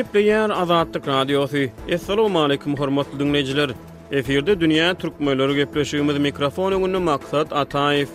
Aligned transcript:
Gepleyer 0.00 0.50
Azadlyk 0.50 1.06
Radiosu. 1.08 1.58
Assalamu 1.94 2.40
alaykum 2.40 2.76
hormatly 2.76 3.18
dinleyijiler. 3.20 3.70
Eferde 4.16 4.54
dünýä 4.60 4.86
türkmenleri 5.02 5.52
gepleşýümiz 5.60 6.18
mikrofon 6.26 6.72
öňünde 6.76 6.98
maksat 7.08 7.48
Ataýew. 7.52 8.08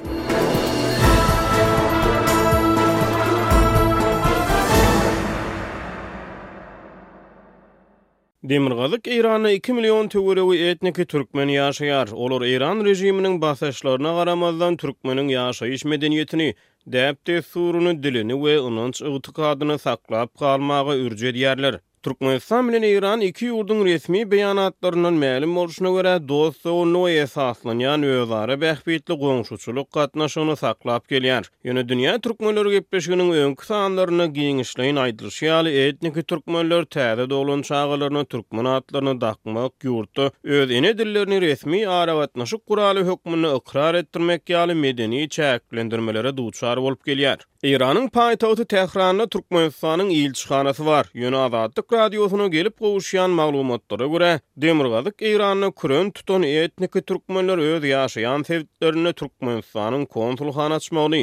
Demirgazyk 8.54 9.08
Iranyň 9.18 9.50
2 9.62 9.74
million 9.82 10.08
töwereli 10.16 10.66
etniki 10.70 11.06
türkmen 11.06 11.50
ýaşaýar. 11.58 12.14
Olar 12.14 12.42
Iran 12.56 12.78
rejiminiň 12.90 13.38
basgyçlaryna 13.46 14.14
garamazdan 14.22 14.78
türkmeniň 14.86 15.28
ýaşaýyş 15.38 15.82
medeniýetini 15.94 16.52
Deptir 16.94 17.42
surunu 17.52 17.92
dilini 18.04 18.36
we 18.44 18.52
onun 18.64 18.92
ýazgy 19.06 19.78
saklap 19.86 20.34
galmagy 20.44 21.00
örçü 21.06 21.80
Türkmenistan 22.06 22.68
bilen 22.68 22.84
Iran 22.86 23.22
iki 23.26 23.48
ýurdun 23.48 23.80
resmi 23.88 24.20
beýanatlaryndan 24.32 25.16
ma'lum 25.22 25.56
bolşuna 25.58 25.90
görä 25.96 26.12
dost 26.30 26.64
we 26.68 26.84
noy 26.94 27.12
esaslanýan 27.22 28.04
öwzara 28.10 28.58
bähbitli 28.62 29.14
goňşuçuluk 29.24 29.88
gatnaşygyny 29.98 30.56
saklap 30.56 31.04
gelýär. 31.12 31.48
Ýöne 31.66 31.84
dünýä 31.92 32.14
türkmenleri 32.22 32.72
gepleşiginiň 32.76 33.30
öňkü 33.46 33.66
sanlaryny 33.66 34.26
giňişleýin 34.38 34.98
aýdylýar. 35.06 35.70
Etniki 35.88 36.24
türkmenler 36.24 36.86
täze 36.86 37.26
dolun 37.30 37.62
çağlaryny 37.62 38.26
türkmen 38.26 38.66
atlaryny 38.76 39.22
dakmak 39.22 39.74
ýurdu 39.86 40.30
öz 40.44 40.72
ene 40.72 40.94
dillerini 40.98 41.42
resmi 41.42 41.88
ara 41.88 42.14
gatnaşyk 42.20 42.62
guraly 42.68 43.02
hökmüni 43.10 43.50
ikrar 43.58 43.96
etdirmek 43.96 44.46
ýaly 44.50 44.76
medeni 44.86 45.26
çäklendirmelere 45.30 46.32
bilendirmelere 46.36 46.78
bolup 46.86 47.02
gelýär. 47.08 47.38
Iranyň 47.66 48.08
paýtagty 48.16 48.66
Tehranyň 48.72 49.30
türkmenistanyň 49.34 50.10
ýylçyxanasy 50.20 50.86
bar. 50.86 51.06
Ýöne 51.18 51.38
azatlyk 51.48 51.95
radiosuna 51.98 52.48
gelip 52.56 52.76
gowuşýan 52.82 53.32
maglumatlara 53.40 54.08
görä, 54.14 54.32
Demirgazyk 54.66 55.16
Eýranyny 55.30 55.70
kürän 55.82 56.12
tutan 56.18 56.44
etniki 56.64 57.00
türkmenler 57.12 57.58
öz 57.72 57.84
ýaşaýan 57.94 58.42
sewtlerini 58.50 59.12
Türkmenistanyň 59.22 60.04
konsulxan 60.18 60.72
açmagyny, 60.78 61.22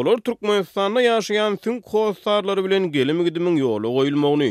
olar 0.00 0.16
Türkmenistanda 0.28 1.02
ýaşaýan 1.08 1.56
tüm 1.66 1.80
kowsarlary 1.90 2.62
bilen 2.68 2.84
gelim 2.98 3.24
gidimiň 3.26 3.54
ýoly 3.64 3.88
goýulmagyny, 3.96 4.50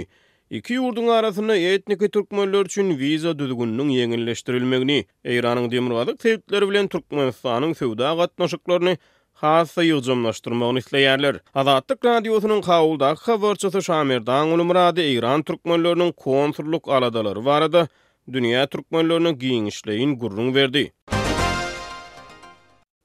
iki 0.59 0.73
ýurdun 0.80 1.08
arasynda 1.17 1.56
etniki 1.56 2.09
türkmenler 2.17 2.66
üçin 2.69 2.91
wiza 3.02 3.31
düzgünliginiň 3.39 3.95
ýeňilleşdirilmegini, 4.02 5.00
Eýranyň 5.31 5.72
Demirgazyk 5.73 6.22
sewtleri 6.25 6.69
bilen 6.72 6.88
Türkmenistanyň 6.94 7.75
sewda 7.84 8.14
gatnaşyklaryny 8.22 8.95
hasa 9.34 9.84
yuzumlaştırmağını 9.84 10.80
isleyerler. 10.80 11.36
Azatlık 11.56 12.06
Radyosu'nun 12.06 12.62
kavulda 12.62 13.12
xavarçısı 13.12 13.81
Şamirdan 13.84 14.48
Ulumradi 14.48 15.02
İran 15.02 15.44
Türkmenlörünün 15.44 16.12
konsurluk 16.12 16.90
aladaları 16.90 17.45
var 17.45 17.62
adı, 17.62 17.88
dünya 18.34 18.67
Türkmenlörünü 18.67 19.31
giyin 19.31 19.66
işleyin 19.66 20.17
gurrun 20.20 20.56
verdi. 20.56 20.92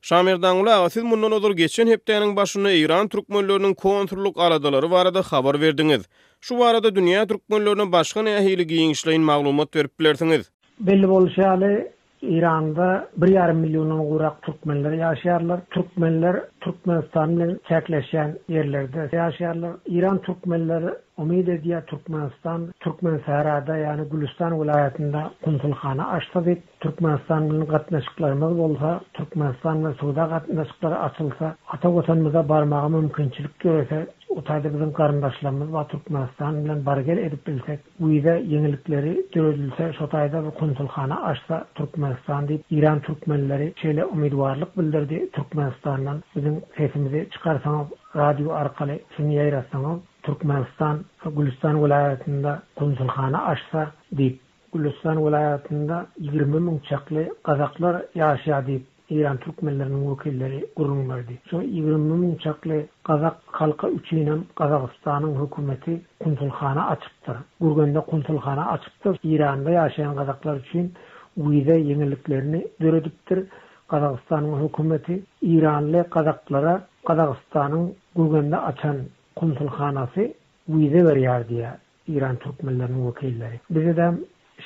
Şamirdan 0.03 0.57
Ula, 0.57 0.91
siz 0.91 1.05
bundan 1.05 1.33
odur 1.33 1.57
geçen 1.57 1.87
heptenin 1.89 2.37
başını 2.37 2.71
İran 2.73 3.09
Türkmenlörünün 3.09 3.75
konsurluk 3.75 4.39
aladaları 4.41 4.91
var 4.91 5.07
adı 5.07 5.19
xavar 5.21 5.61
verdiniz. 5.61 6.03
Şu 6.41 6.65
arada 6.65 6.95
dünya 6.95 7.27
Türkmenlörünün 7.27 7.93
başkan 7.93 8.27
ehili 8.27 8.67
giyin 8.67 8.91
işleyin 8.91 9.23
mağlumat 9.23 9.77
verip 9.77 10.01
bilersiniz. 10.01 10.51
Belli 10.81 11.09
bol 11.09 11.29
şeyali 11.31 11.93
İran'da 12.23 13.09
1.5 13.19 13.55
milliondan 13.59 14.09
gowrak 14.09 14.43
türkmenler 14.47 14.93
ýaşaýarlar. 15.03 15.61
Türkmenler 15.77 16.41
Türkmenistan 16.67 17.37
bilen 17.37 17.55
täkleşen 17.71 18.37
ýerlerinde 18.57 19.09
ýaşaýarlar. 19.15 19.77
İran 19.87 20.23
türkmenleri 20.31 20.91
Umid 21.23 21.49
edia 21.53 21.79
Turkmenistan, 21.91 22.67
Turkmen 22.85 23.21
Sahra'da, 23.27 23.77
yani 23.77 24.09
Gülistan 24.11 24.61
vilayetinde 24.63 25.23
kumsulhane 25.45 26.03
açtı 26.03 26.45
dit. 26.45 26.63
Turkmenistan 26.81 27.67
katnaşıklarımız 27.67 28.59
olsa, 28.59 29.01
Turkmenistan 29.15 29.87
ve 29.87 29.93
Suda 29.95 30.29
katnaşıkları 30.29 30.99
açılsa, 30.99 31.57
Ata 31.69 31.89
otanımıza 31.91 32.49
barmağı 32.49 32.89
mümkünçilik 32.91 33.59
görese, 33.61 34.07
otayda 34.29 34.75
bizim 34.75 34.93
karimdaşlarımız 34.93 35.73
va 35.73 35.87
Türkmenistan 35.89 36.65
bilin 36.65 36.87
bargel 36.87 37.19
edip 37.19 37.47
bilsek, 37.47 37.81
uyide 38.01 38.43
yenilikleri 38.47 39.27
görüldülse, 39.35 39.93
otayda 40.05 40.45
bu 40.47 40.51
kumsulhane 40.55 41.15
açsa, 41.15 41.65
Turkmenistan 41.75 42.49
deyip, 42.49 42.63
İran 42.71 43.01
Türkmenleri 43.01 43.73
şeyle 43.83 44.05
umid 44.05 44.33
bildirdi, 44.77 45.29
Türkmenistan'dan. 45.33 46.23
bizim 46.37 46.61
sesimizi 46.77 47.29
çıkarsanız, 47.31 47.87
radyo 48.17 48.53
arkali, 48.53 49.01
sini 49.17 49.35
Türkmenistan, 50.29 51.05
Gulistan 51.25 51.85
vilayatında 51.85 52.63
Quntulxana 52.77 53.43
açsa 53.45 53.91
dip. 54.17 54.41
Gulistan 54.73 55.27
vilayatında 55.27 56.07
20 56.19 56.61
min 56.61 56.79
çakly 56.89 57.29
Qazaqlar 57.45 57.97
ýaşa 58.21 58.59
dip. 58.67 58.83
Iran 59.17 59.37
türkmenläriniň 59.45 60.01
wakylleri 60.11 60.59
gurulmady 60.81 61.23
dip. 61.29 61.53
20 61.53 62.13
min 62.23 62.35
çakly 62.45 62.81
Qazaq 63.11 63.37
halka 63.61 63.89
üçin 63.99 64.27
hem 64.27 64.43
Qazaqystanyň 64.61 65.35
hukumeti 65.43 65.95
Quntulxana 66.25 66.85
açypdyr. 66.97 67.37
Burgunda 67.61 68.01
Quntulxana 68.13 68.65
açypdyr 68.77 69.15
Iranda 69.37 69.71
ýaşaýan 69.79 70.13
Qazaqlar 70.21 70.57
üçin 70.65 70.93
ulige 71.37 71.73
ýeniliklerini 71.87 72.63
ýöredipdir 72.83 73.43
Qazaqystanyň 73.95 74.61
hukumeti 74.67 75.19
Iranly 75.57 76.01
Qazaqlara 76.19 76.77
Qazaqystanyň 77.13 77.93
güýjüne 78.21 78.57
açan 78.73 78.99
konsul 79.41 79.67
hanası 79.67 80.35
vize 80.69 81.05
veriyor 81.09 81.49
diye 81.49 81.71
İran 82.09 82.37
Türk 82.37 82.63
millerinin 82.63 83.07
vekilleri. 83.07 83.61
Bize 83.71 83.97
de 83.97 84.11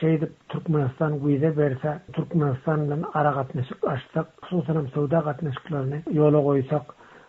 şey 0.01 0.15
edip 0.15 0.33
Türkmenistan 0.49 1.29
vize 1.29 1.57
verse, 1.57 2.01
Türkmenistan'dan 2.13 3.05
ara 3.15 3.33
katmışık 3.33 3.85
açsak, 3.89 4.27
Sultanım 4.49 4.89
Sevda 4.95 5.21
katmışıklarını 5.23 6.03
yola 6.13 6.43
koysak, 6.43 6.83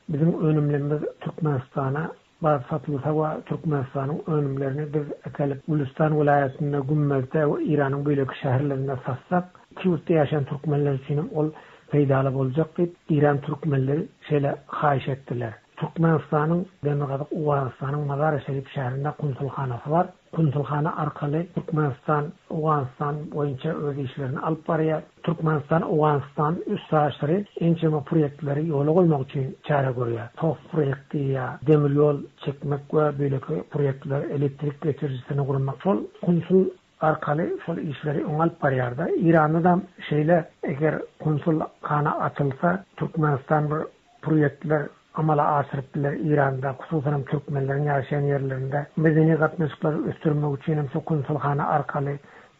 bizim 0.10 0.42
önümlerimiz 0.46 1.02
Türkmenistan'a, 1.22 2.12
bazı 2.42 2.64
satılsa 2.70 3.16
ve 3.16 3.42
Türkmenistan'ın 3.42 4.22
önümlerini 4.28 4.94
biz 4.94 5.04
ekelip, 5.34 5.58
Ulusistan 5.68 6.22
vilayetinde, 6.22 6.80
Gümmelde 6.80 7.48
ve 7.52 7.64
İran'ın 7.64 8.06
böyle 8.06 8.28
ki 8.28 8.34
şehirlerinde 8.44 8.96
satsak, 9.06 9.46
Kivut'ta 9.80 10.14
yaşayan 10.14 10.44
Türkmenler 10.46 10.94
için 10.94 11.32
ol, 11.34 11.50
Feydalı 11.90 12.34
bolacak 12.34 12.78
deyip 12.78 12.94
İran 13.10 13.42
Türkmenleri 13.42 14.08
şeyle 14.30 14.56
haiş 14.68 15.08
ettiler. 15.08 15.54
Türkmenistan'ın 15.84 16.66
Demirgazık 16.86 17.28
Uganistan'ın 17.32 18.08
Mazar-ı 18.08 18.42
Şerif 18.46 18.68
şehrinde 18.76 19.12
konsulhanası 19.12 19.92
var. 19.92 20.08
Konsulhanı 20.36 20.98
arkalı 20.98 21.46
Türkmenistan, 21.56 22.26
Uganistan 22.50 23.16
boyunca 23.32 23.76
öz 23.78 23.98
işlerini 24.00 24.40
alıp 24.40 24.70
var 24.70 24.80
ya. 24.80 25.04
Türkmenistan, 25.24 25.94
Uganistan 25.94 26.56
üst 26.68 26.90
sağaçları 26.90 27.46
en 27.60 28.04
proyektleri 28.04 28.68
yolu 28.68 28.94
koymak 28.94 29.30
için 29.30 29.58
çare 29.64 29.92
görüyor. 29.92 30.28
Top 30.38 30.58
proyekti 30.72 31.18
ya, 31.18 31.60
demir 31.68 31.90
yol 31.90 32.18
çekmek 32.46 32.94
ve 32.94 33.20
böyle 33.20 33.40
proyektler, 33.72 34.22
elektrik 34.22 34.82
getiricisini 34.82 35.48
kurmak 35.48 35.82
sol. 35.84 35.98
Konsul 36.26 36.66
arkalı 37.02 37.48
sol 37.66 37.78
işleri 37.78 38.26
onal 38.26 38.50
pariyarda. 38.50 39.10
İran'da 39.10 39.64
da 39.64 39.82
şeyle 40.10 40.50
eğer 40.64 40.96
konsul 41.24 41.60
kana 41.82 42.12
atılsa 42.12 42.84
Türkmenistan 42.98 43.70
bir 43.72 43.80
proyektler 44.22 44.88
amala 45.14 45.46
asırdılar 45.56 46.14
İran'da, 46.14 46.74
khususunum 46.74 47.26
Türkmenlerin 47.26 47.84
yaşayan 47.84 48.22
yerlerinde. 48.22 48.88
Medeni 48.98 49.38
katnışıkları 49.38 49.98
üstürme 49.98 50.46
uçuyenim 50.46 50.90
şu 50.94 51.00
kunsulhane 51.06 51.64
arkalı 51.64 52.12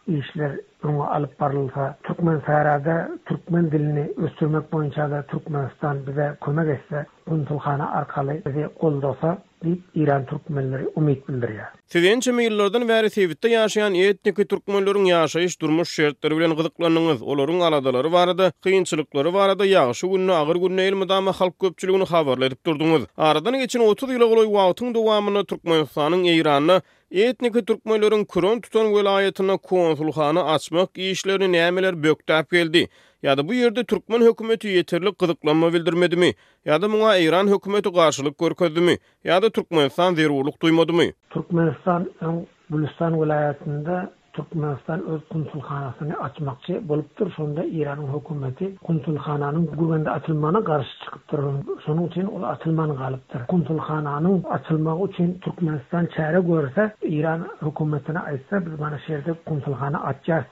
işler 0.06 0.50
bunu 0.82 1.10
alıp 1.14 1.40
barılsa, 1.40 1.96
Türkmen 2.02 2.42
sayarada 2.46 3.08
Türkmen 3.26 3.70
dilini 3.70 4.10
üstürmek 4.16 4.72
boyunca 4.72 5.10
da 5.10 5.22
Türkmenistan 5.22 5.98
bize 6.06 6.36
kumak 6.40 6.66
etse, 6.68 7.06
kunsulhane 7.28 7.82
arkalı 7.82 8.32
bizi 8.46 8.68
kolda 8.80 9.08
İran 9.64 9.78
Iran 9.94 10.26
türkmenleri 10.26 10.88
umyt 10.94 11.24
bildirýär. 11.28 11.66
Sizinçe 11.86 12.32
millerden 12.32 12.88
bäri 12.88 13.10
Sewitde 13.14 13.48
ýaşaýan 13.54 13.96
etnik 14.04 14.38
türkmenleriň 14.50 15.06
ýaşaýyş 15.12 15.56
durmuş 15.60 15.90
şertleri 15.98 16.36
bilen 16.38 16.50
gyzyklanýyňyz. 16.58 17.20
Olaryň 17.30 17.62
aladalary 17.68 18.10
barada, 18.12 18.52
kynçylyklary 18.64 19.32
barada 19.34 19.66
ýaşy 19.66 20.08
günni 20.14 20.32
agyr 20.32 20.56
günni 20.64 20.80
elmi 20.80 21.08
dama 21.08 21.32
halk 21.32 21.58
köpçüligini 21.58 22.06
edip 22.46 22.66
durdunuz. 22.66 23.02
Aradan 23.16 23.58
geçen 23.58 23.80
30 23.80 24.10
ýyl 24.10 24.24
goýy 24.34 24.48
wagtyň 24.58 24.94
dowamyny 24.94 25.44
Türkmenistanyň 25.44 26.26
Iranyny 26.40 26.80
Etnik 27.10 27.66
Türkmenlerin 27.66 28.24
Kuron 28.24 28.60
Tutan 28.60 28.94
Velayetine 28.96 29.56
konsulhanı 29.56 30.44
açmak 30.44 30.98
işlerini 30.98 31.52
nämeler 31.56 31.94
bökdäp 32.06 32.50
geldi. 32.52 32.88
Ýa-da 33.24 33.42
bu 33.48 33.54
yerde 33.54 33.84
Türkmen 33.84 34.20
hökümeti 34.22 34.68
yeterli 34.68 35.10
gadyklanma 35.22 35.70
bildirmedi 35.74 36.16
mi? 36.22 36.30
Ýa-da 36.70 36.88
muňa 36.94 37.12
İran 37.26 37.46
hökümeti 37.52 37.90
garşylyk 37.98 38.38
görkezdi 38.44 38.80
mi? 38.80 38.98
Ýa-da 39.24 39.50
türkmenistan 39.50 40.14
san 40.14 40.14
zewr 40.14 41.14
Türkmenistan 41.30 42.06
Bulistan 42.70 43.12
Türkmenistan 44.36 45.06
öz 45.06 45.20
konsulxanasını 45.32 46.16
açmakçı 46.16 46.88
bolupdyr. 46.88 47.30
Sonda 47.36 47.64
İranın 47.64 48.14
hökümeti 48.14 48.76
konsulxananın 48.76 49.70
güvende 49.78 50.10
açılmasına 50.10 50.60
garşy 50.60 50.88
çykypdyr. 51.04 51.40
Şonun 51.86 52.06
üçin 52.08 52.24
ol 52.26 52.42
açılman 52.42 52.96
galypdyr. 52.96 53.46
Konsulxananın 53.46 54.42
açılmagy 54.50 55.02
üçin 55.04 55.38
Türkmenistan 55.44 56.04
çäre 56.06 56.40
görse, 56.52 56.94
İran 57.02 57.46
hökümetine 57.60 58.18
aýtsa, 58.18 58.56
biz 58.66 58.78
mana 58.80 58.98
şerde 59.06 59.30
ýerde 59.30 59.44
konsulxana 59.46 60.00
açjak 60.12 60.44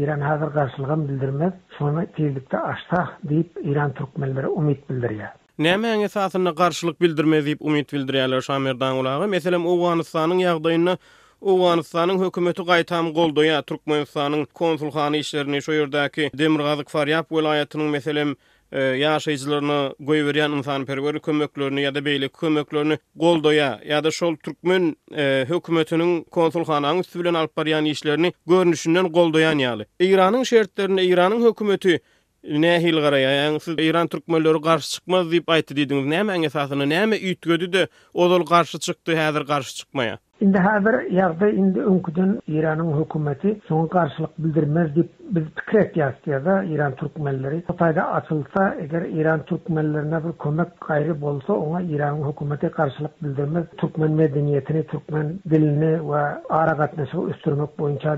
İran 0.00 0.20
häzir 0.20 0.50
garşylygyny 0.54 1.08
bildirmez. 1.08 1.52
Şonu 1.78 2.06
tezlikde 2.16 2.58
açsak 2.60 3.08
diýip 3.28 3.50
İran 3.62 3.92
türkmenleri 3.92 4.48
umyt 4.48 4.90
bildirýär. 4.90 5.30
Näme 5.58 5.92
hem 5.92 6.00
esasında 6.00 6.50
garşylyk 6.50 7.00
bildirmezip 7.00 7.58
umyt 7.62 7.92
bildirýärler 7.92 8.42
Şamerdan 8.42 8.96
ulagy. 8.96 9.26
Meselem 9.30 9.62
Awganystanyň 9.66 10.38
ýagdaýyny 10.48 10.96
Owganystanyň 11.40 12.18
hökümeti 12.20 12.62
gaýtam 12.68 13.06
goldoya 13.14 13.62
Türkmenistanyň 13.64 14.42
konsulxany 14.60 15.18
işlerini 15.22 15.62
şu 15.64 15.72
ýerdäki 15.78 16.26
Demirgazyk 16.38 16.90
faryap 16.92 17.30
welaýatynyň 17.32 17.88
meselem 17.94 18.34
e, 18.72 18.82
ýaşaýjylaryny 19.00 19.78
goýberýän 20.10 20.58
insan 20.58 20.84
perwer 20.90 21.16
kömeklerini 21.18 21.86
ýa-da 21.86 22.02
beýle 22.04 22.28
kömeklerini 22.28 22.98
goldoya 23.24 23.70
ýa-da 23.88 24.12
şol 24.12 24.36
türkmen 24.44 24.90
e, 25.16 25.30
hökümetiniň 25.48 26.12
konsulxanyň 26.28 27.00
süýlen 27.08 27.36
alyp 27.42 27.56
barýan 27.56 27.88
işlerini 27.88 28.34
görnüşinden 28.46 29.08
goldoyan 29.12 29.64
ýaly. 29.64 29.88
Iranyň 30.00 30.44
şertlerini 30.52 31.08
Iranyň 31.08 31.48
hökümeti 31.48 32.00
Nähil 32.44 32.96
garaýan 33.04 33.36
yani 33.46 33.60
siz 33.60 33.74
Iran 33.80 34.08
türkmenleri 34.12 34.58
garşy 34.68 34.96
çykmaz 34.98 35.26
diýip 35.32 35.48
aýtdyňyz. 35.56 36.04
Näme 36.14 36.36
ýa 36.36 36.68
näme 36.86 37.16
ýa-da 37.16 37.88
ýa-da 37.88 38.44
ýa-da 38.44 39.44
ýa-da 39.48 40.04
ýa 40.04 40.18
Indi 40.40 40.58
haber 40.58 41.00
yağdı 41.00 41.50
indi 41.50 41.80
önküden 41.80 42.40
İran'ın 42.48 43.00
hükümeti 43.04 43.60
son 43.66 43.86
karşılık 43.86 44.30
biz 44.38 45.44
tikret 45.56 45.96
yazdı 45.96 46.30
ya 46.30 46.44
da 46.44 46.64
İran 46.64 46.94
Türkmenleri. 46.94 47.62
Hatay'da 47.66 48.12
açılsa 48.12 48.74
eğer 48.74 49.02
İran 49.02 49.42
Türkmenlerine 49.42 50.24
bir 50.24 50.32
kömek 50.32 50.66
gayri 50.88 51.20
bolsa 51.20 51.52
ona 51.52 51.80
İran'ın 51.80 52.30
hükümeti 52.32 52.68
karşılık 52.70 53.22
bildirmez. 53.24 53.64
Türkmen 53.78 54.10
medeniyetini, 54.12 54.86
Türkmen 54.86 55.32
dilini 55.50 56.10
ve 56.12 56.16
ara 56.50 56.76
katnesi 56.76 57.16
üstürmek 57.16 57.70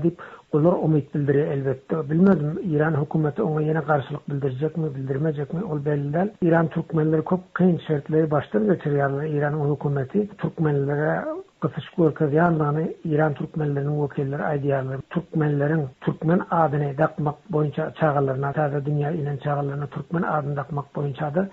dip 0.03 0.19
olur 0.53 0.73
omit 0.73 1.15
bildiri 1.15 1.37
elbette. 1.39 2.09
Bilmedim 2.09 2.59
İran 2.63 3.05
hükümeti 3.05 3.41
ona 3.43 3.61
yine 3.61 3.81
karşılık 3.81 4.29
bildirecek 4.29 4.77
mi, 4.77 5.63
ol 5.71 5.85
belli 5.85 6.31
İran 6.41 6.67
Türkmenleri 6.67 7.21
çok 7.29 7.53
kıyın 7.53 7.79
şartları 7.87 8.31
baştan 8.31 8.65
getiriyorlar 8.65 10.05
Türkmenlere 10.37 11.23
Kıtış 11.63 11.89
Körkez 11.89 12.33
yanlığını 12.33 12.93
İran 13.03 13.33
Türkmenlerinin 13.33 13.99
vokilleri 14.01 14.43
aydiyanları, 14.43 15.01
Türkmenlerin 15.09 15.87
Türkmen 16.01 16.41
adını 16.51 16.97
dakmak 16.97 17.51
boyunca 17.51 17.93
çağırlarına, 17.93 18.53
taze 18.53 18.85
dünya 18.85 19.11
ile 19.11 19.39
çağırlarına 19.43 19.87
Türkmen 19.87 20.21
adını 20.21 20.55
dakmak 20.55 20.95
boyunca 20.95 21.35
da 21.35 21.49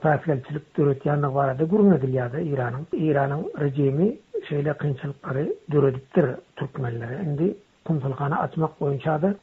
tafiyelçilik 0.00 0.76
dürüt 0.76 1.06
yanlığı 1.06 1.34
var 1.34 1.48
adı 1.48 1.64
gurun 1.64 1.90
ediliyordu 1.90 2.36
İran'ın. 2.38 2.86
İran'ın 2.92 3.52
rejimi 3.60 4.18
şeyle 4.48 4.72
kınçılıkları 4.74 5.48
dürüdüktür 5.70 6.30
Türkmenlere. 6.56 7.18
Şimdi 7.24 7.54
kumsalkanı 7.84 8.38
açmak 8.38 8.80
boyunca 8.80 9.22
da 9.22 9.34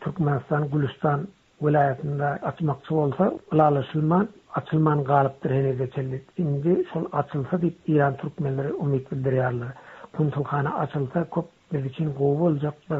Türkmenistan, 0.00 0.70
Gülistan, 0.70 1.28
Velayetinde 1.62 2.24
açmakçı 2.24 2.94
olsa, 2.94 3.32
Lala 3.54 3.82
Sülman, 3.82 4.28
açılman 4.56 5.04
galıptır 5.04 5.50
hene 5.50 5.72
geçerli. 5.72 6.22
Şimdi 6.36 6.84
şu 6.92 7.08
açılsa 7.12 7.60
dip 7.62 7.74
İran 7.86 8.16
Türkmenleri 8.16 8.68
ümit 8.68 9.12
bildiriyorlar. 9.12 9.68
Kuntulhane 10.16 10.68
açılsa 10.68 11.24
kop 11.24 11.44
bir 11.72 11.84
için 11.84 12.12
kuvvet 12.12 12.40
olacak 12.40 12.74
bir, 12.90 12.96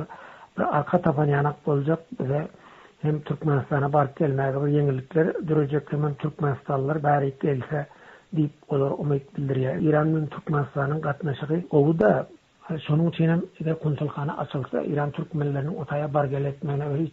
bir 0.59 0.77
arka 0.79 1.01
tapan 1.03 1.27
yanak 1.27 1.57
olacak 1.67 1.99
ve 2.21 2.47
hem 3.03 3.21
Türkmenistan'a 3.21 3.93
bar 3.93 4.09
gelmeye 4.19 4.61
bu 4.61 4.69
yenilikler 4.69 5.49
duracak 5.49 5.93
hemen 5.93 6.15
Türkmenistanlılar 6.15 7.03
bari 7.03 7.35
gelse 7.43 7.87
dip 8.37 8.51
olur 8.69 8.99
ümit 8.99 9.37
bildiriyor. 9.39 9.75
İran'ın 9.75 10.27
Türkmenistan'ın 10.27 11.01
katnaşığı 11.01 11.65
o 11.71 11.99
da 11.99 12.27
şunun 12.87 13.11
için 13.11 13.29
de 13.65 13.75
Kuntulhane 13.75 14.33
açılsa 14.33 14.83
İran 14.83 15.11
Türkmenlerinin 15.11 15.77
otaya 15.77 16.15
bar 16.15 16.25
gelmeye 16.25 16.89
öyle 16.91 17.03
bir 17.05 17.13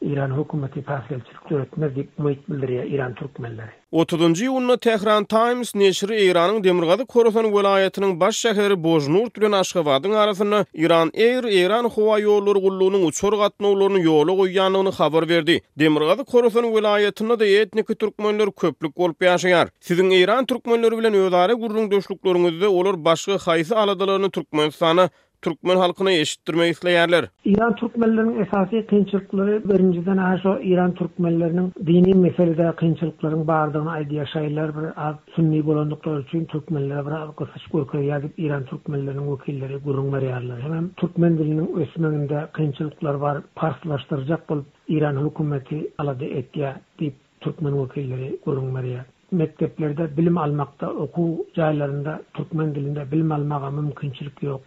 Iran 0.00 0.30
hukumaty 0.30 0.80
pasel 0.86 1.20
struktura 1.26 1.64
tmezdi 1.74 2.06
umayt 2.18 2.44
bildirýär 2.48 2.84
ya, 2.84 2.84
Iran 2.94 3.14
türkmenleri. 3.18 3.70
30-njy 3.92 4.44
ýylyny 4.46 4.76
Tehran 4.84 5.24
Times 5.24 5.72
neşri 5.74 6.18
Iranyň 6.26 6.58
Demirgazy 6.64 7.06
Khorasan 7.08 7.46
welaýatynyň 7.54 8.12
baş 8.20 8.38
şäheri 8.44 8.76
Bojnur 8.84 9.28
bilen 9.36 9.52
Aşgabatyň 9.56 10.14
arasyny 10.16 10.62
Iran 10.74 11.10
Air 11.16 11.44
Iran 11.64 11.88
howa 11.96 12.18
ýollary 12.26 12.60
gullunyň 12.66 13.06
uçur 13.08 13.36
gatnawlaryny 13.42 14.04
ýoly 14.06 14.32
goýýanyny 14.42 14.94
habar 15.00 15.26
berdi. 15.28 15.58
Demirgazy 15.78 16.22
Khorasan 16.30 16.70
welaýatynda 16.76 17.40
da 17.40 17.46
etniki 17.48 17.94
türkmenler 17.94 18.52
köplük 18.60 18.96
bolup 18.96 19.22
ýaşaýar. 19.26 19.72
Siziň 19.80 20.14
Iran 20.20 20.46
türkmenleri 20.46 20.98
bilen 21.00 21.14
öňdäki 21.24 21.54
gurulyň 21.64 21.90
döşlüklerini 21.90 22.54
de 22.60 22.68
olar 22.68 23.04
başga 23.04 23.32
haýsy 23.48 23.74
aladalaryny 23.74 24.30
türkmen 24.30 24.70
sanyny 24.70 25.08
Türkmen 25.46 25.76
halkyny 25.78 26.14
eşitdirmek 26.20 26.70
isleýärler. 26.74 27.26
Iran 27.48 27.74
türkmenläriniň 27.80 28.38
esasy 28.44 28.80
kynçylyklary 28.92 29.58
birinciden 29.72 30.20
aýdyş, 30.22 30.54
Iran 30.70 30.94
türkmenläriniň 31.00 31.68
dini 31.90 32.14
meselede 32.22 32.64
kynçylyklaryň 32.80 33.44
bardygyny 33.50 33.90
aýdyp 33.98 34.16
ýaşaýarlar. 34.18 34.72
Bir 34.78 34.88
az 35.06 35.16
sunni 35.36 35.60
bolandyklary 35.68 36.20
üçin 36.24 36.44
türkmenlere 36.54 37.04
bir 37.10 37.14
halka 37.20 37.44
syş 37.52 37.66
görkezýär 37.76 38.26
ýa-da 38.26 38.30
Iran 38.48 38.66
türkmenläriniň 38.72 39.28
wakillary 39.34 39.76
gurunlar 39.86 40.26
ýarlar. 40.30 40.58
Hem 40.72 40.88
türkmen 41.04 41.38
diliniň 41.42 41.68
ösmeginde 41.84 42.40
kynçylyklar 42.58 43.20
bar, 43.26 43.40
parslaşdyrjak 43.62 44.48
bolup 44.50 44.66
Iran 44.98 45.16
hökümeti 45.22 45.78
alady 46.06 46.32
etdi 46.42 46.66
diýip 47.04 47.14
türkmen 47.46 47.78
wakillary 47.84 48.30
gurunlar 48.48 48.82
ýarlar. 48.90 49.14
Mekteplerde 49.44 50.10
bilim 50.16 50.38
almakta, 50.48 50.90
okuw 50.90 51.30
jaýlarynda 51.62 52.18
türkmen 52.40 52.74
dilinde 52.80 53.10
bilim 53.14 53.32
almak 53.38 53.72
mümkinçilik 53.80 54.42
ýok. 54.50 54.60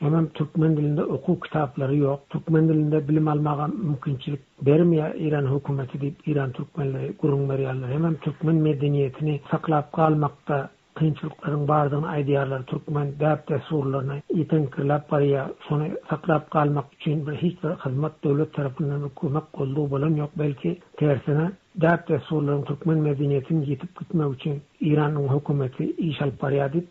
Hemen 0.00 0.26
Türkmen 0.28 0.76
dilinde 0.76 1.04
oku 1.04 1.40
kitapları 1.40 1.96
yok. 1.96 2.20
Türkmen 2.30 2.68
dilinde 2.68 3.08
bilim 3.08 3.28
almağa 3.28 3.66
mümkünçilik 3.66 4.40
vermiyor 4.66 5.14
İran 5.14 5.54
hükümeti 5.56 6.00
deyip 6.00 6.28
İran 6.28 6.52
Türkmenleri 6.52 7.16
kurum 7.16 7.50
veriyorlar. 7.50 7.90
Hemen 7.92 8.14
Türkmen 8.14 8.54
medeniyetini 8.54 9.40
saklap 9.50 9.92
kalmakta 9.92 10.70
kıyınçılıkların 10.94 11.68
bağırdığını 11.68 12.08
aydiyarlar. 12.08 12.62
Türkmen 12.62 13.12
dağıp 13.20 13.48
de 13.48 13.62
surlarına 13.68 14.14
iten 14.28 14.66
kırlap 14.66 15.12
var 15.12 15.20
ya 15.20 15.50
saklap 16.10 16.50
kalmak 16.50 16.92
için 17.00 17.26
bir 17.26 17.32
hiç 17.32 17.62
bir 17.64 17.70
hizmet 17.70 18.52
tarafından 18.52 19.08
hükümet 19.08 19.44
kolluğu 19.52 19.90
bolan 19.90 20.14
yok. 20.14 20.30
Belki 20.38 20.78
tersine 20.96 21.50
dert 21.80 22.10
resulların 22.10 22.64
Türkmen 22.64 22.98
medeniyetini 22.98 23.70
yetip 23.70 24.00
gitmek 24.00 24.34
için 24.40 24.62
İran'ın 24.80 25.28
hükümeti 25.38 25.84
iş 25.84 26.22
alıp 26.22 26.42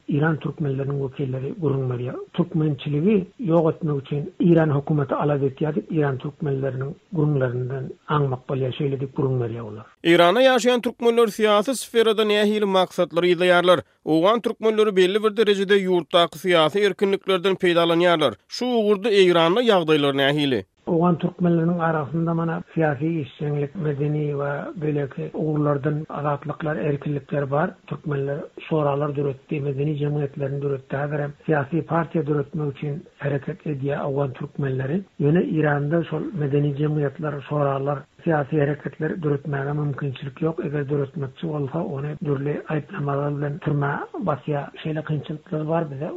İran 0.08 0.40
Türkmenlerinin 0.40 1.04
vekilleri 1.08 1.62
bulunmaya, 1.62 2.16
Türkmençiliği 2.34 3.26
yok 3.40 3.74
etmek 3.74 4.08
için 4.08 4.34
İran 4.40 4.78
hükümeti 4.80 5.16
alad 5.16 5.42
etiyadip, 5.42 5.92
İran 5.92 6.18
Türkmenlerinin 6.18 6.96
gurunlarından 7.14 7.84
anmak 8.08 8.50
balya 8.50 8.72
söyledik 8.72 9.18
bulunmaya 9.18 9.66
olar. 9.66 9.86
İran'a 10.04 10.42
yaşayan 10.42 10.82
Türkmenler 10.82 11.28
siyasi 11.28 11.76
sferada 11.76 12.26
nehil 12.26 12.66
maksatları 12.66 13.28
izleyarlar. 13.28 13.80
Oğan 14.06 14.42
Türkmenleri 14.42 14.96
belli 14.96 15.24
bir 15.24 15.38
derecede 15.38 15.76
yurttaki 15.76 16.40
siyasi 16.40 16.80
erkinliklerden 16.80 17.56
peydalanyarlar. 17.56 18.34
Şu 18.48 18.66
uğurda 18.66 19.12
Irana 19.12 19.62
yağdaylar 19.62 20.18
nehili. 20.18 20.66
Oğan 20.88 21.18
Türkmenlerinin 21.18 21.80
arasında 21.80 22.34
mana 22.34 22.64
siyasi 22.74 23.20
işçenlik, 23.22 23.76
medeni 23.76 24.40
ve 24.40 24.52
böyle 24.82 25.10
ki 25.10 25.32
uğurlardan 25.34 26.06
azatlıklar, 26.10 26.76
erkillikler 26.76 27.42
var. 27.42 27.72
Türkmenler 27.88 28.38
sonralar 28.62 29.16
dürüttü, 29.16 29.62
medeni 29.62 29.98
cemiyetlerini 29.98 30.62
dürüttü. 30.62 30.96
Haberem 30.98 31.34
siyasi 31.46 31.82
partiye 31.82 32.28
dürütmek 32.28 32.78
için 32.78 33.04
hareket 33.20 33.68
ediyor 33.68 34.04
Oğan 34.06 34.34
Türkmenleri. 34.34 35.02
Yine 35.20 35.44
İran'da 35.44 36.04
sol 36.04 36.22
medeni 36.40 36.78
cemiyetler, 36.78 37.34
sonralar, 37.50 38.00
siyasi 38.24 38.60
hareketler 38.60 39.24
dürütmeye 39.24 39.64
mümkünçlük 39.74 40.42
yok. 40.42 40.60
Eğer 40.64 40.90
dürütmekçi 40.90 41.48
olsa 41.48 41.84
onu 41.84 42.08
dürlü 42.26 42.64
ayıplamalarla 42.70 43.58
türme 43.58 44.00
basıya 44.20 44.72
şeyle 44.84 45.04
kınçılıklar 45.04 45.62
var 45.62 45.86
bize. 45.92 46.12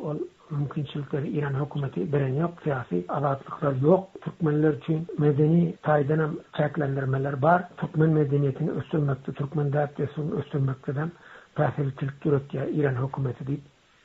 Ondan 0.53 0.83
için 0.83 1.05
İran 1.15 1.65
hükümeti 1.65 2.12
böyle 2.12 2.35
ne 2.35 2.47
siyasi 2.62 3.05
alandakı 3.09 3.76
yok 3.83 4.09
Türkmenler 4.25 4.73
için 4.75 5.07
medeni 5.19 5.76
kaydanam 5.83 6.31
kısıtlandırmalar 6.53 7.43
var 7.43 7.69
Türkmen 7.76 8.11
medeniyetini 8.11 8.71
östürmekte 8.71 9.33
Türkmen 9.33 9.73
dilini 9.73 10.33
östürmekte 10.35 10.95
de 10.95 11.05
teşvikçilik 11.57 12.25
diyor 12.25 12.49
ki 12.49 12.71
İran 12.75 13.07
hükümeti 13.07 13.47
diyor 13.47 13.59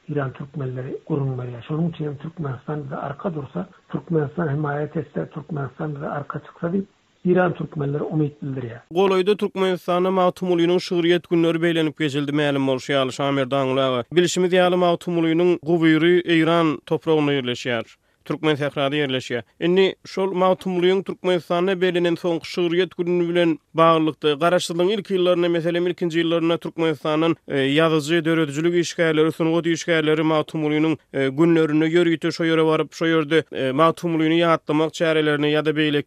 İran 0.07 0.31
Türkmenleri 0.33 0.97
kurumları 1.07 1.51
ya 1.51 1.59
için 1.59 2.15
Türkmenstan 2.15 2.89
da 2.89 3.01
arka 3.01 3.33
dursa 3.33 3.67
Türkmenstan 3.89 4.47
himayet 4.55 4.97
etse, 4.97 5.29
Türkmenstan 5.29 6.01
da 6.01 6.11
arka 6.11 6.39
çıkardı 6.39 6.77
İran 7.25 7.53
türkmenleri 7.53 8.03
umut 8.03 8.41
bildirdi. 8.41 8.81
Goloyda 8.91 9.37
türkmen 9.37 9.71
insanı 9.71 10.11
Mahmutuly'nun 10.11 10.77
şığır 10.77 11.03
yetkünleri 11.03 11.61
beylenip 11.61 11.97
geçildi 11.99 12.31
məlum 12.31 12.69
olmuş 12.69 12.89
yalışamir 12.89 13.51
dağlığı. 13.51 14.03
Bilişimiz 14.13 14.53
yalı 14.53 14.77
Mahmutuly'nun 14.77 15.57
quvuyru 15.57 16.07
İran 16.07 16.81
toprağına 16.85 17.33
yerləşir. 17.33 18.00
Türkmen 18.31 18.55
sahrada 18.55 18.95
yerleşiyor. 18.95 19.43
Enni, 19.59 19.95
şol 20.05 20.31
mahtumluğun 20.33 21.03
Türkmenistan'a 21.03 21.81
belinen 21.81 22.15
son 22.15 22.39
şıhriyet 22.43 22.97
gününü 22.97 23.29
bilen 23.29 23.59
bağırlıktı. 23.73 24.39
Karıştırılın 24.39 24.87
ilk 24.89 25.09
yıllarına, 25.11 25.49
mesela 25.49 25.89
ilkinci 25.89 26.19
yıllarına 26.19 26.57
Türkmenistan'ın 26.57 27.35
e, 27.47 27.59
yazıcı, 27.59 28.25
dörödücülük 28.25 28.75
işgahları, 28.75 29.31
son 29.31 29.51
kod 29.53 29.65
işgahları 29.65 30.23
mahtumluğunun 30.23 30.97
e, 31.13 31.27
günlerini 31.29 31.87
yörüydü, 31.93 32.31
şöyre 32.33 32.63
varıp 32.63 32.93
şöyördü 32.93 33.43
e, 33.53 33.71
mahtumluğunu 33.71 34.33
yahatlamak 34.33 34.93
çarelerini 34.93 35.51
ya 35.51 35.65
da 35.65 35.75
böyle 35.75 36.01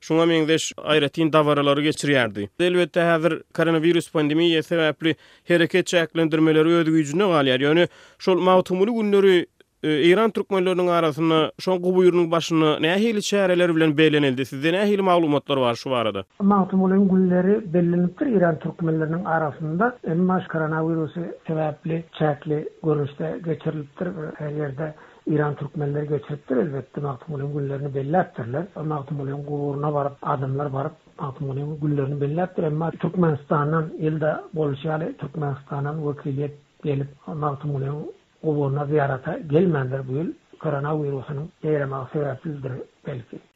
şuna 0.00 0.26
mengdeş 0.26 0.72
ayretin 0.76 1.32
davaraları 1.32 1.82
geçiriyerdi. 1.82 2.50
Elbette 2.60 3.00
hazır 3.00 3.42
koronavirus 3.56 4.10
pandemiyi 4.12 4.52
yasabili 4.52 5.14
hareket 5.48 5.86
çaklendirmeleri 5.86 6.68
ödü 6.68 6.96
gücünü 6.96 7.18
gücünü 7.18 7.52
gücünü 7.52 9.10
gücünü 9.10 9.46
Iran 9.82 10.30
türkmenlörünün 10.30 10.86
arasını 10.86 11.52
şu 11.60 11.72
an 11.72 11.82
kubuyurunun 11.82 12.30
başını 12.30 12.82
ne 12.82 12.92
ahili 12.92 13.22
çareler 13.22 13.76
bilen 13.76 13.98
beylenildi 13.98 14.46
sizde 14.46 14.72
ne 14.72 14.80
ahili 14.80 15.02
malumatlar 15.02 15.56
var 15.56 15.74
şu 15.74 15.94
arada? 15.94 16.24
Mahtum 16.42 16.82
olayın 16.82 17.08
gülleri 17.08 17.74
beylenildir 17.74 18.26
Iran 18.26 18.58
türkmenlörünün 18.58 19.24
arasında 19.24 19.98
en 20.06 20.16
maş 20.16 20.46
koronavirusi 20.46 21.34
sebepli 21.46 22.04
çekli 22.18 22.68
görüşte 22.82 23.38
geçirildir 23.44 24.08
her 24.38 24.50
yerde 24.50 24.94
Iran 25.26 25.54
Türkmenleri 25.54 26.08
geçirildir 26.08 26.56
elbette 26.56 27.00
mahtum 27.00 27.34
olayın 27.34 27.58
gülleri 27.58 27.94
beylenildir 27.94 28.80
mahtum 28.84 29.20
olayın 29.20 29.42
gülleri 29.46 29.94
varıp 29.94 30.12
adımlar 30.22 30.66
varıp 30.70 30.92
mahtum 31.20 31.50
olayın 31.50 31.80
gülleri 31.80 32.20
beylenildir 32.20 32.62
en 32.62 32.72
maş 32.74 32.94
türkmenistan'dan 33.00 33.88
ilda 33.98 34.44
bol 34.54 34.74
şey 34.74 34.92
Türkmenistan'dan 35.20 36.08
vekiliyet 36.08 36.54
Yani 36.84 37.04
Mahmut 37.26 37.64
Mulyo 37.64 37.94
Kuburuna 38.42 38.86
ziyarata 38.86 39.38
gelmendir 39.38 40.08
bu 40.08 40.12
yıl. 40.12 40.32
Koronavirusunun 40.60 41.50
değirmeği 41.62 42.04
sebepsizdir. 42.12 42.72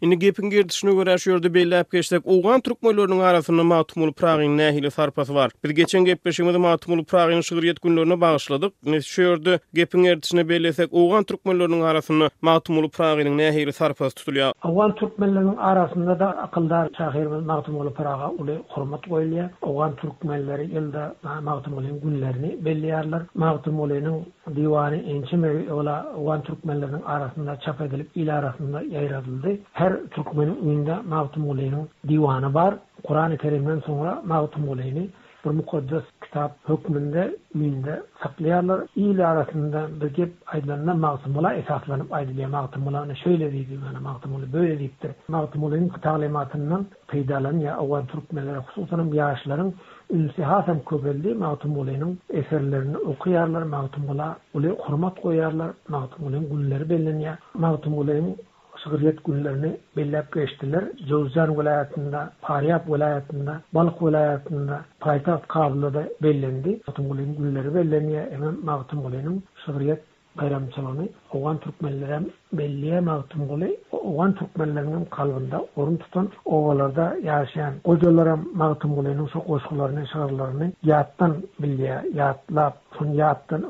Ini 0.00 0.18
gepin 0.18 0.50
girdişini 0.50 0.94
görä 0.96 1.18
şu 1.18 1.30
ýerde 1.32 1.50
belli 1.54 1.76
hep 1.78 1.90
geçdik. 1.92 2.26
Owgan 2.26 2.60
türkmenläriniň 2.60 3.22
arasynda 3.22 3.64
Matmul 3.64 4.12
Pragyň 4.20 4.56
nähili 4.58 4.90
sarpasy 4.90 5.34
bar. 5.34 5.50
Bir 5.64 5.70
geçen 5.70 6.04
gepleşmede 6.04 6.58
Matmul 6.58 6.98
Pragyň 7.04 7.42
şygyr 7.42 7.62
ýetgünlerini 7.72 8.16
bagyşladyk. 8.20 8.72
Ne 8.86 9.00
şu 9.00 9.22
ýerde 9.22 9.58
gepin 9.74 10.02
girdişini 10.02 10.48
bellesek, 10.48 10.92
owgan 10.92 11.22
türkmenläriniň 11.22 11.82
arasynda 11.84 12.28
Matmul 12.42 12.84
Pragyň 12.84 13.30
nähili 13.40 13.72
sarpasy 13.72 14.14
tutulýar. 14.20 14.52
Owgan 14.64 14.90
türkmenläriniň 14.94 15.56
arasında 15.58 16.18
da 16.18 16.26
akıldar 16.28 16.88
şahyr 16.98 17.24
we 17.24 17.40
Matmul 17.52 17.90
Praga 17.90 18.28
uly 18.30 18.56
hormat 18.68 19.04
goýulýar. 19.04 19.48
Owgan 19.62 19.96
türkmenleri 19.96 20.74
yılda 20.74 21.14
Matmulyň 21.42 22.00
günlerini 22.02 22.64
bellerler. 22.64 23.22
Matmulyň 23.38 24.20
diwany 24.56 24.96
ençe 25.14 25.36
meýil 25.36 25.70
ola 25.70 25.96
owgan 26.16 26.42
türkmenläriniň 26.42 27.60
çap 27.64 27.80
edilip 27.80 28.16
ýyl 28.16 28.30
ýaýradyl. 28.30 29.41
Her 29.72 30.00
Türkmenin 30.10 30.56
uyunda 30.66 31.02
Mağdum 31.08 31.50
Uleyn'in 31.50 31.88
divanı 32.08 32.54
var. 32.54 32.74
Kur'an-ı 33.04 33.36
Kerim'den 33.38 33.80
sonra 33.80 34.22
Mağdum 34.26 34.68
Uleyn'i 34.68 35.08
bir 35.44 35.50
mukaddes 35.50 36.02
kitap 36.24 36.68
hükmünde 36.68 37.36
uyunda 37.54 38.02
saklayarlar. 38.22 38.80
İyili 38.96 39.26
arasında 39.26 39.86
bir 40.00 40.14
gep 40.14 40.32
aydınlarına 40.46 40.94
Mağdum 40.94 41.38
Uleyn'e 41.38 41.54
esaslanıp 41.58 42.12
aydınlığa 42.12 42.48
Mağdum 42.48 42.86
Uleyn'e 42.86 43.14
şöyle 43.24 43.52
dedi 43.52 43.78
bana 43.90 44.00
Mağdum 44.00 44.34
Uleyn'e 44.34 44.52
böyle 44.52 44.78
deyiptir. 44.78 45.10
Mağdum 45.28 45.64
Uleyn'in 45.64 45.88
talimatından 45.88 46.86
peydalan 47.08 47.56
ya 47.58 47.76
avan 47.76 48.06
Türkmenlere 48.06 48.56
hususan 48.58 49.06
yaşların 49.12 49.72
ünsi 50.10 50.42
hasem 50.44 50.80
köbeldi 50.84 51.34
Mağdum 51.34 51.78
Uleyn'in 51.78 52.20
eserlerini 52.30 52.96
okuyarlar. 52.98 53.62
Mağdum 53.62 54.10
Uleyn'e 54.54 54.74
hürmat 54.88 55.20
koyarlar. 55.20 55.70
Mağdum 55.88 56.26
Uleyn'in 56.26 56.56
günleri 56.56 56.90
belleniyor. 56.90 57.36
Mağdum 57.54 57.98
Uleyn'in 57.98 58.36
sigaret 58.84 59.24
günlerini 59.24 59.76
bellep 59.96 60.32
geçtiler. 60.32 60.84
Cozcan 61.08 61.58
vilayetinde, 61.60 62.16
Paryap 62.40 62.88
vilayetinde, 62.92 63.50
Balık 63.74 64.02
vilayetinde, 64.02 64.76
Paytaht 65.00 65.48
kabulü 65.48 65.94
da 65.94 66.04
bellendi. 66.22 66.80
Batum 66.88 67.08
Gulen 67.08 67.34
günleri 67.38 67.74
bellemeye 67.74 68.30
hemen 68.32 68.66
Batum 68.66 69.02
Gulen'in 69.02 69.44
sigaret 69.66 70.00
bayram 70.40 70.62
çalanı 70.70 71.08
Oğan 71.32 71.58
Türkmenlere 71.58 72.20
belliye 72.52 73.06
Batum 73.06 73.48
Gulen 73.48 73.76
Oğan 73.92 74.32
Türkmenlerinin 74.34 75.04
kalbında 75.04 75.66
orun 75.76 75.96
tutan 75.96 76.28
ovalarda 76.44 77.16
yaşayan 77.22 77.74
kocalara 77.84 78.38
Batum 78.54 78.94
Gulen'in 78.94 79.26
çok 79.26 79.48
hoşgularını, 79.48 80.06
şarlarını 80.12 80.72
yaattan 80.82 81.36
belliye, 81.62 81.88
yaattan, 81.88 82.12
yaattan, 82.12 82.16
yaattan, 82.16 82.52
yaattan, 82.56 83.68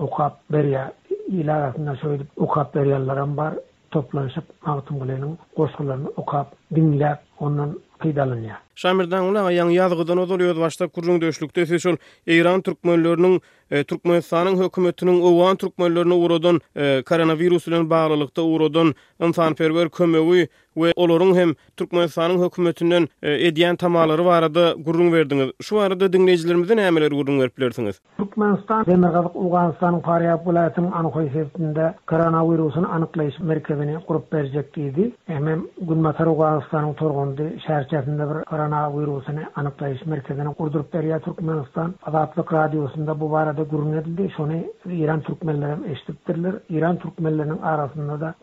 yaattan, 0.50 1.78
yaattan, 1.78 2.84
yaattan, 2.86 3.16
yaattan, 3.16 3.54
toplanışıp, 3.92 4.44
mağutum 4.66 4.98
gülenin 5.00 5.38
korskularını 5.56 6.08
okap, 6.16 6.52
dinle, 6.74 7.18
ondan 7.38 7.80
kıydalın 7.98 8.42
Şamirdan 8.74 9.24
ulan 9.24 9.50
yan 9.50 9.70
yazgıdan 9.70 10.18
ozol 10.18 10.60
başta 10.60 10.88
kurrung 10.88 11.22
döşlükte 11.22 11.66
ses 11.66 11.86
ol 11.86 11.96
Eiran 12.26 12.60
Türkmenlörünün, 12.62 13.40
e, 13.70 13.84
Türkmenistan'ın 13.84 14.62
hökumetinin 14.62 15.22
ovan 15.22 15.56
Türkmenlörünün 15.56 16.22
uğrodan 16.24 16.60
e, 16.76 17.02
koronavirusunun 17.08 17.90
bağlılıkta 17.90 18.42
uğrodan 18.42 18.94
insanferver 19.22 19.88
ve 20.76 20.90
olorun 20.96 21.34
hem 21.34 21.54
Türkmenistan'ın 21.76 22.42
hökumetinin 22.42 23.08
e, 23.22 23.46
ediyen 23.46 23.76
tamaları 23.76 24.24
var 24.24 24.42
verdiniz. 25.12 25.50
Şu 25.62 25.78
arada 25.78 26.12
dinleyicilerimizin 26.12 26.76
emeleri 26.78 27.10
kurrung 27.14 27.42
verpilersiniz. 27.42 28.00
Türkmenistan, 28.16 28.86
Demirgazık, 28.86 29.36
Uganistan'ın 29.36 30.00
Kariya 30.00 30.44
Bulayatı'nın 30.44 30.92
anukhoysesinde 30.92 31.94
koronavirusunu 32.06 32.92
anuklayış 32.92 33.34
merkezini 33.40 33.96
kurup 34.06 34.32
Gün, 38.52 38.61
korona 38.62 38.92
virusunu 39.02 39.40
anıklayış 39.56 40.06
merkezine 40.06 40.52
kurdurup 40.54 40.92
derya 40.92 41.18
Türkmenistan 41.18 41.94
azatlık 42.06 42.52
radiosunda 42.52 43.20
bu 43.20 43.30
barada 43.32 43.62
gurun 43.62 43.92
edildi. 43.92 44.30
Şunu 44.36 44.52
İran 44.86 45.20
Türkmenlerin 45.20 45.84
eşitdirler. 45.84 46.54
İran 46.68 46.96
Türkmenlerinin 46.96 47.62
arasında 47.62 48.20
da 48.20 48.34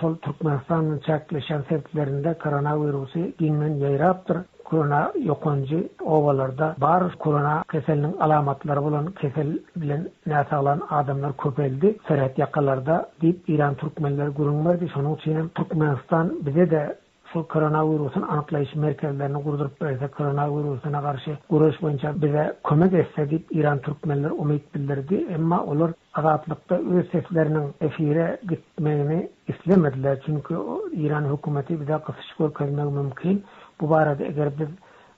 sol 0.00 0.16
Türkmenistan'ın 0.16 0.98
çekleşen 0.98 1.62
sevklerinde 1.68 2.34
korona 2.42 2.82
virusu 2.86 3.18
ginmen 3.38 3.74
yayraptır. 3.74 4.38
korona 4.64 5.12
yokuncu 5.24 5.88
ovalarda 6.04 6.74
bar 6.78 7.12
korona 7.14 7.64
keselinin 7.72 8.16
alamatları 8.20 8.82
bolan 8.82 9.06
kesel 9.06 9.58
bilen 9.76 10.08
nasağlan 10.26 10.80
adamlar 10.90 11.36
köpeldi. 11.36 11.96
Seret 12.08 12.38
yakalarda 12.38 13.08
dip 13.20 13.48
İran 13.48 13.74
türkmenleri 13.74 14.30
gurun 14.30 14.66
verdi. 14.66 14.88
Sonuç 14.94 15.22
Türkmenistan 15.54 16.32
bize 16.46 16.70
de 16.70 16.96
şu 17.32 17.48
koronavirusun 17.48 18.22
anıklayış 18.22 18.74
merkezlerini 18.74 19.42
kurdurup 19.42 19.80
böyle 19.80 20.08
koronavirusuna 20.08 21.02
karşı 21.02 21.38
kuruş 21.50 21.82
boyunca 21.82 22.12
bize 22.22 22.56
kömek 22.68 22.92
etse 22.92 23.30
deyip 23.30 23.46
İran 23.50 23.78
Türkmenler 23.78 24.30
umut 24.30 24.74
bildirdi. 24.74 25.26
emma 25.34 25.64
olur 25.64 25.90
azatlıkta 26.14 26.74
öz 26.76 27.10
seslerinin 27.10 27.74
efire 27.80 28.38
gitmeyini 28.48 29.30
istemediler. 29.48 30.18
çünki 30.26 30.56
o, 30.56 30.78
İran 30.92 31.24
hükümeti 31.36 31.80
bize 31.80 31.98
kısış 31.98 32.34
görmek 32.38 32.92
mümkün. 32.92 33.44
Bu 33.80 33.96
arada 33.96 34.24
eğer 34.24 34.48
biz 34.60 34.68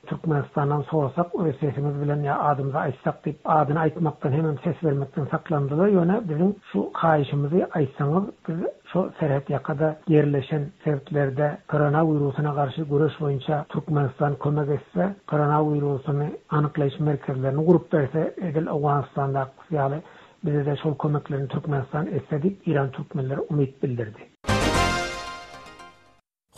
Türkmenistan'dan 0.07 0.83
sorsak 0.83 1.35
o 1.35 1.45
sesimiz 1.61 2.00
bilen 2.02 2.17
ya 2.23 2.40
adımıza 2.43 2.79
açsak 2.79 3.25
deyip 3.25 3.38
adını 3.45 3.79
aitmaktan 3.81 4.33
hemen 4.33 4.59
ses 4.64 4.85
vermekten 4.85 5.25
saklandılar. 5.26 5.88
Yöne 5.88 6.21
bizim 6.29 6.57
şu 6.73 6.90
So, 8.92 9.11
her 9.18 9.28
hep 9.30 9.50
yakada 9.50 10.00
yerleşen 10.09 10.73
fertlerde 10.85 11.59
koronavirüse 11.68 12.42
karşı 12.42 12.82
görüş 12.82 13.20
boyunca 13.20 13.64
Türkmenistan 13.68 14.37
konma 14.38 14.64
geçse, 14.64 15.14
koronavirüsünü 15.26 16.37
Amerika'dan 16.49 16.64
uluslararası 16.64 17.02
merkezlerden 17.02 17.56
urupta 17.56 18.02
ise 18.02 18.35
edel 18.42 18.68
awan 18.70 19.04
standaq, 19.12 19.49
yani 19.70 19.97
bizde 20.44 20.76
şu 20.82 20.94
konukların 20.94 21.47
Türkmenistan 21.47 22.06
etdiği 22.06 22.59
İran 22.66 22.90
Türkmenleri 22.90 23.40
umut 23.40 23.82
bildirdi. 23.82 24.23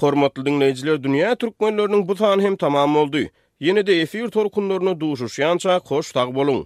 Hormatlı 0.01 0.43
dinäjler, 0.43 1.03
dünya 1.03 1.35
Türkmenlörünün 1.37 2.09
bu 2.09 2.13
çaň 2.13 2.41
hem 2.43 2.57
tamam 2.57 2.97
oldu. 2.97 3.19
Yeni 3.61 3.87
de 3.87 3.93
efir 4.01 4.29
torkunlaryny 4.31 4.89
duýuş. 5.03 5.29
Ýañça 5.43 5.81
hoş 5.91 6.13
taq 6.13 6.35
boluň. 6.35 6.65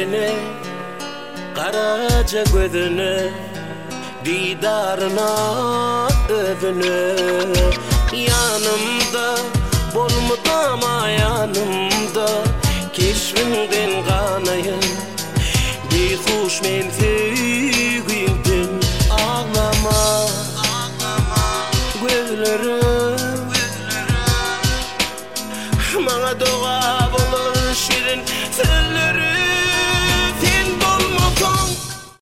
seni 0.00 0.30
Karaca 1.56 2.42
gözünü 2.54 3.30
Didarına 4.24 5.26
övünü 6.30 7.16
Yanımda 8.12 9.34
Bol 9.94 10.10
mutlama 10.28 11.08
yanımda 11.08 12.28
Keşfimden 12.92 13.99